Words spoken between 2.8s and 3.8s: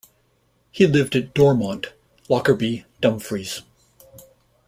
Dumfries.